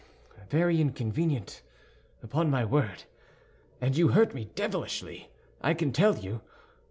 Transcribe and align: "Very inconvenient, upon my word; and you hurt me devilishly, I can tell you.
"Very 0.49 0.81
inconvenient, 0.81 1.61
upon 2.23 2.49
my 2.49 2.65
word; 2.65 3.03
and 3.79 3.95
you 3.95 4.07
hurt 4.07 4.33
me 4.33 4.45
devilishly, 4.55 5.29
I 5.61 5.75
can 5.75 5.91
tell 5.91 6.17
you. 6.17 6.41